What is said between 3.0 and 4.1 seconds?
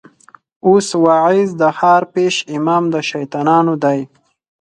شيطانانو دی